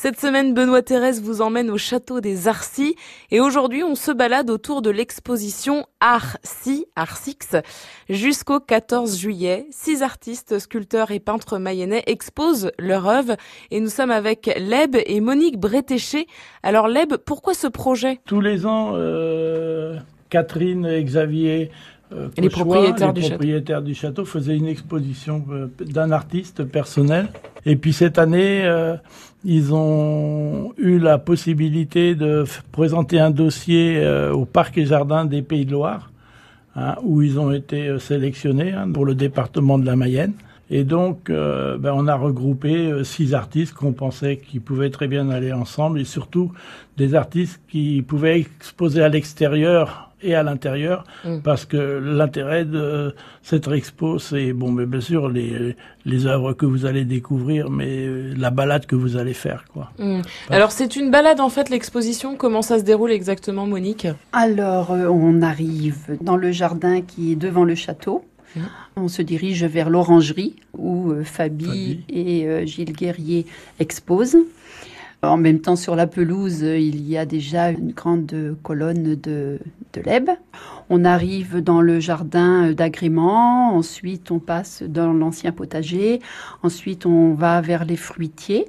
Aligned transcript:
Cette 0.00 0.20
semaine, 0.20 0.54
Benoît 0.54 0.82
Thérèse 0.82 1.20
vous 1.20 1.42
emmène 1.42 1.70
au 1.70 1.76
château 1.76 2.20
des 2.20 2.46
Arcis 2.46 2.94
et 3.32 3.40
aujourd'hui, 3.40 3.82
on 3.82 3.96
se 3.96 4.12
balade 4.12 4.48
autour 4.48 4.80
de 4.80 4.90
l'exposition 4.90 5.86
Arcis, 5.98 6.86
Arsix, 6.94 7.56
jusqu'au 8.08 8.60
14 8.60 9.18
juillet. 9.18 9.66
Six 9.72 10.04
artistes, 10.04 10.60
sculpteurs 10.60 11.10
et 11.10 11.18
peintres 11.18 11.58
mayennais 11.58 12.04
exposent 12.06 12.70
leur 12.78 13.08
œuvre 13.08 13.34
et 13.72 13.80
nous 13.80 13.88
sommes 13.88 14.12
avec 14.12 14.46
Leb 14.56 14.94
et 15.04 15.20
Monique 15.20 15.58
Bretéché. 15.58 16.28
Alors 16.62 16.86
Leb, 16.86 17.14
pourquoi 17.16 17.54
ce 17.54 17.66
projet? 17.66 18.20
Tous 18.24 18.40
les 18.40 18.66
ans, 18.66 18.92
euh, 18.94 19.98
Catherine 20.30 20.86
et 20.86 21.02
Xavier 21.02 21.72
euh, 22.12 22.28
les 22.38 22.48
propriétaires, 22.48 23.12
du, 23.12 23.22
château. 23.22 23.80
du 23.82 23.94
château 23.94 24.24
faisaient 24.24 24.56
une 24.56 24.66
exposition 24.66 25.44
euh, 25.50 25.66
d'un 25.80 26.10
artiste 26.10 26.64
personnel. 26.64 27.28
Et 27.66 27.76
puis 27.76 27.92
cette 27.92 28.18
année, 28.18 28.64
euh, 28.64 28.96
ils 29.44 29.74
ont 29.74 30.72
eu 30.78 30.98
la 30.98 31.18
possibilité 31.18 32.14
de 32.14 32.44
présenter 32.72 33.20
un 33.20 33.30
dossier 33.30 34.02
au 34.32 34.44
Parc 34.46 34.78
et 34.78 34.86
Jardin 34.86 35.24
des 35.26 35.42
Pays 35.42 35.66
de 35.66 35.72
Loire, 35.72 36.10
hein, 36.76 36.96
où 37.02 37.22
ils 37.22 37.38
ont 37.38 37.52
été 37.52 37.98
sélectionnés 37.98 38.72
hein, 38.72 38.90
pour 38.90 39.04
le 39.04 39.14
département 39.14 39.78
de 39.78 39.86
la 39.86 39.94
Mayenne. 39.94 40.32
Et 40.70 40.84
donc, 40.84 41.30
ben, 41.30 41.92
on 41.94 42.06
a 42.06 42.14
regroupé 42.14 43.02
six 43.04 43.34
artistes 43.34 43.74
qu'on 43.74 43.92
pensait 43.92 44.36
qu'ils 44.36 44.60
pouvaient 44.60 44.90
très 44.90 45.08
bien 45.08 45.30
aller 45.30 45.52
ensemble, 45.52 46.00
et 46.00 46.04
surtout 46.04 46.52
des 46.96 47.14
artistes 47.14 47.60
qui 47.68 48.02
pouvaient 48.02 48.40
exposer 48.40 49.02
à 49.02 49.08
l'extérieur 49.08 50.08
et 50.22 50.34
à 50.34 50.42
l'intérieur, 50.42 51.04
mm. 51.24 51.38
parce 51.42 51.64
que 51.64 51.76
l'intérêt 51.76 52.64
de 52.64 53.14
cette 53.42 53.68
expo, 53.68 54.18
c'est 54.18 54.52
bon, 54.52 54.72
mais 54.72 54.86
bien 54.86 55.00
sûr 55.00 55.28
les 55.28 55.76
les 56.04 56.26
œuvres 56.26 56.54
que 56.54 56.66
vous 56.66 56.86
allez 56.86 57.04
découvrir, 57.04 57.70
mais 57.70 58.06
euh, 58.06 58.34
la 58.36 58.50
balade 58.50 58.86
que 58.86 58.96
vous 58.96 59.16
allez 59.16 59.34
faire, 59.34 59.64
quoi. 59.72 59.92
Mm. 59.98 60.22
Alors 60.50 60.72
c'est 60.72 60.96
une 60.96 61.10
balade 61.10 61.40
en 61.40 61.48
fait 61.48 61.70
l'exposition. 61.70 62.36
Comment 62.36 62.62
ça 62.62 62.78
se 62.78 62.84
déroule 62.84 63.12
exactement, 63.12 63.66
Monique? 63.66 64.08
Alors 64.32 64.90
euh, 64.90 65.06
on 65.06 65.42
arrive 65.42 66.18
dans 66.20 66.36
le 66.36 66.50
jardin 66.50 67.00
qui 67.02 67.32
est 67.32 67.36
devant 67.36 67.64
le 67.64 67.74
château. 67.74 68.24
On 68.96 69.08
se 69.08 69.22
dirige 69.22 69.64
vers 69.64 69.90
l'orangerie 69.90 70.56
où 70.76 71.10
euh, 71.10 71.24
Fabi, 71.24 72.04
et 72.08 72.66
Gilles 72.66 72.92
Guerrier 72.92 73.46
exposent. 73.78 74.38
En 75.22 75.36
même 75.36 75.60
temps, 75.60 75.74
sur 75.74 75.96
la 75.96 76.06
pelouse, 76.06 76.60
il 76.60 77.06
y 77.08 77.16
a 77.16 77.26
déjà 77.26 77.70
une 77.70 77.90
grande 77.90 78.56
colonne 78.62 79.16
de, 79.16 79.58
de 79.92 80.00
l'Eb. 80.00 80.30
On 80.90 81.04
arrive 81.04 81.56
dans 81.60 81.80
le 81.80 81.98
jardin 81.98 82.72
d'agrément, 82.72 83.74
ensuite 83.74 84.30
on 84.30 84.38
passe 84.38 84.82
dans 84.84 85.12
l'ancien 85.12 85.50
potager, 85.50 86.20
ensuite 86.62 87.04
on 87.04 87.34
va 87.34 87.60
vers 87.60 87.84
les 87.84 87.96
fruitiers 87.96 88.66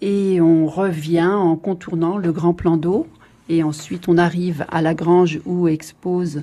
et 0.00 0.40
on 0.40 0.66
revient 0.66 1.24
en 1.24 1.56
contournant 1.56 2.16
le 2.16 2.32
grand 2.32 2.54
plan 2.54 2.76
d'eau. 2.76 3.06
Et 3.50 3.64
ensuite, 3.64 4.06
on 4.06 4.16
arrive 4.16 4.64
à 4.70 4.80
la 4.80 4.94
grange 4.94 5.40
où 5.44 5.66
expose 5.66 6.42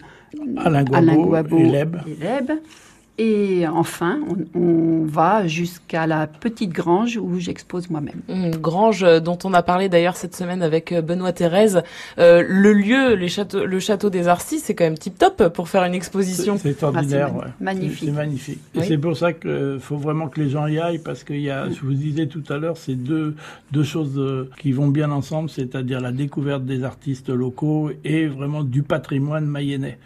Alain 0.57 0.83
Guabo, 0.83 1.57
et 1.57 1.63
l'Eb. 1.63 1.95
Et 2.05 2.15
enfin, 3.67 4.19
on, 4.53 5.05
va 5.05 5.47
jusqu'à 5.47 6.05
la 6.05 6.27
petite 6.27 6.71
grange 6.71 7.17
où 7.17 7.39
j'expose 7.39 7.89
moi-même. 7.89 8.21
Une 8.27 8.55
grange 8.57 9.05
dont 9.21 9.37
on 9.43 9.53
a 9.53 9.63
parlé 9.63 9.89
d'ailleurs 9.89 10.17
cette 10.17 10.35
semaine 10.35 10.61
avec 10.61 10.91
euh, 10.91 11.01
Benoît 11.01 11.31
Thérèse. 11.31 11.81
Euh, 12.19 12.43
le 12.47 12.73
lieu, 12.73 13.15
les 13.15 13.29
châteaux, 13.29 13.65
le 13.65 13.79
château 13.79 14.09
des 14.09 14.27
Arcis, 14.27 14.59
c'est 14.59 14.75
quand 14.75 14.83
même 14.83 14.97
tip 14.97 15.17
top 15.17 15.47
pour 15.53 15.69
faire 15.69 15.83
une 15.85 15.93
exposition. 15.93 16.57
C'est 16.57 16.71
extraordinaire, 16.71 17.31
ah, 17.41 17.47
magnifique. 17.59 18.09
C'est 18.09 18.11
magnifique. 18.11 18.59
Et 18.75 18.83
c'est 18.83 18.97
pour 18.97 19.15
ça 19.15 19.33
qu'il 19.33 19.77
faut 19.79 19.97
vraiment 19.97 20.27
que 20.27 20.41
les 20.41 20.49
gens 20.49 20.67
y 20.67 20.77
aillent 20.77 20.99
parce 20.99 21.23
qu'il 21.23 21.41
y 21.41 21.49
a, 21.49 21.69
je 21.69 21.79
vous 21.81 21.93
disais 21.93 22.27
tout 22.27 22.43
à 22.49 22.57
l'heure, 22.57 22.77
c'est 22.77 22.95
deux 22.95 23.35
deux 23.71 23.83
choses 23.83 24.17
euh, 24.17 24.49
qui 24.59 24.71
vont 24.71 24.87
bien 24.87 25.11
ensemble, 25.11 25.49
c'est-à-dire 25.49 26.01
la 26.01 26.11
découverte 26.11 26.65
des 26.65 26.83
artistes 26.83 27.29
locaux 27.29 27.91
et 28.03 28.27
vraiment 28.27 28.63
du 28.63 28.83
patrimoine 28.83 29.45
mayennais. 29.45 29.97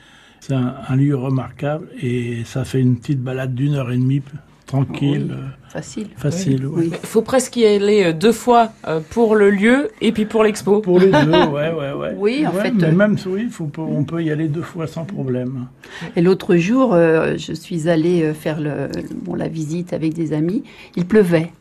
C'est 0.41 0.55
un, 0.55 0.95
lieu 0.95 1.15
remarquable 1.15 1.87
et 2.01 2.41
ça 2.45 2.65
fait 2.65 2.81
une 2.81 2.97
petite 2.97 3.21
balade 3.21 3.53
d'une 3.53 3.75
heure 3.75 3.91
et 3.91 3.97
demie 3.97 4.23
tranquille. 4.65 5.35
facile. 5.69 6.07
Facile, 6.17 6.65
oui. 6.65 6.89
Il 6.91 7.07
faut 7.07 7.21
presque 7.21 7.57
y 7.57 7.65
aller 7.65 8.05
euh, 8.05 8.13
deux 8.13 8.31
fois 8.31 8.71
euh, 8.87 9.01
pour 9.11 9.35
le 9.35 9.51
lieu 9.51 9.91
et 10.01 10.11
puis 10.11 10.25
pour 10.25 10.43
l'expo. 10.43 10.79
Pour 10.79 10.99
les 10.99 11.11
deux, 11.11 11.31
ouais, 11.31 11.71
ouais, 11.71 11.93
ouais. 11.93 12.15
Oui, 12.17 12.47
en 12.47 12.51
fait. 12.53 12.71
Mais 12.71 12.85
euh, 12.85 12.91
même, 12.91 13.17
oui, 13.27 13.49
faut, 13.51 13.69
on 13.77 14.03
peut 14.03 14.23
y 14.23 14.31
aller 14.31 14.47
deux 14.47 14.63
fois 14.63 14.87
sans 14.87 15.05
problème. 15.05 15.67
Et 16.15 16.21
l'autre 16.21 16.55
jour, 16.55 16.95
je 16.95 17.53
suis 17.53 17.87
allée 17.87 18.33
faire 18.33 18.59
le, 18.59 18.89
bon, 19.23 19.35
la 19.35 19.47
visite 19.47 19.93
avec 19.93 20.13
des 20.13 20.33
amis. 20.33 20.63
Il 20.95 21.05
pleuvait. 21.05 21.51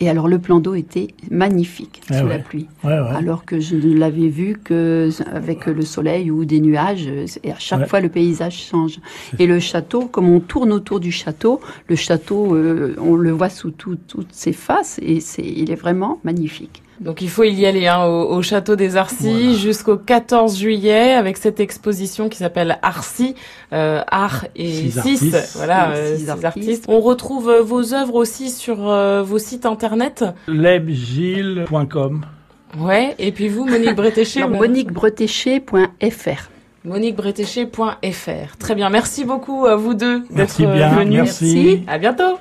Et 0.00 0.08
alors 0.08 0.28
le 0.28 0.38
plan 0.38 0.60
d'eau 0.60 0.74
était 0.74 1.08
magnifique 1.30 2.02
sous 2.10 2.26
la 2.26 2.38
pluie, 2.38 2.68
alors 2.82 3.44
que 3.44 3.60
je 3.60 3.76
ne 3.76 3.96
l'avais 3.96 4.28
vu 4.28 4.58
que 4.62 5.10
avec 5.32 5.66
le 5.66 5.82
soleil 5.82 6.30
ou 6.30 6.44
des 6.44 6.60
nuages. 6.60 7.08
Et 7.42 7.52
à 7.52 7.58
chaque 7.58 7.86
fois 7.88 8.00
le 8.00 8.08
paysage 8.08 8.56
change. 8.56 8.98
Et 9.38 9.46
le 9.46 9.60
château, 9.60 10.06
comme 10.06 10.28
on 10.28 10.40
tourne 10.40 10.72
autour 10.72 11.00
du 11.00 11.12
château, 11.12 11.60
le 11.88 11.96
château, 11.96 12.54
euh, 12.54 12.96
on 12.98 13.14
le 13.14 13.30
voit 13.30 13.48
sous 13.48 13.70
toutes 13.70 14.26
ses 14.32 14.52
faces 14.52 14.98
et 15.02 15.20
c'est, 15.20 15.42
il 15.44 15.70
est 15.70 15.76
vraiment 15.76 16.20
magnifique. 16.24 16.82
Donc 17.00 17.22
il 17.22 17.30
faut 17.30 17.44
y 17.44 17.64
aller 17.64 17.86
hein, 17.86 18.04
au, 18.04 18.42
château 18.42 18.76
des 18.76 18.96
Arcis 18.96 19.56
jusqu'au 19.56 19.96
14 19.96 20.58
juillet 20.58 21.14
avec 21.14 21.38
cette 21.38 21.58
exposition 21.58 22.28
qui 22.28 22.36
s'appelle 22.36 22.78
Arcis, 22.82 23.34
euh, 23.72 24.02
art 24.06 24.44
et 24.54 24.90
6, 24.90 25.54
voilà, 25.56 25.92
euh, 25.92 26.18
artistes. 26.44 26.84
On 26.88 27.00
retrouve 27.00 27.48
euh, 27.48 27.62
vos 27.62 27.94
œuvres 27.94 28.16
aussi 28.16 28.50
sur 28.50 28.90
euh, 28.90 29.22
vos 29.22 29.38
sites 29.38 29.64
internet 29.64 30.26
lebgilles.com. 30.46 32.26
Ouais, 32.78 33.14
et 33.18 33.32
puis 33.32 33.48
vous, 33.48 33.64
Monique 33.64 33.94
Bretéché 33.94 34.44
MoniqueBretéché.fr 34.48 36.50
moniquebretéché.fr. 36.82 38.56
Très 38.58 38.74
bien, 38.74 38.88
merci 38.90 39.24
beaucoup 39.24 39.66
à 39.66 39.76
vous 39.76 39.94
deux 39.94 40.24
d'être 40.30 40.62
venus. 40.62 41.08
Merci. 41.10 41.82
À 41.86 41.98
bientôt. 41.98 42.40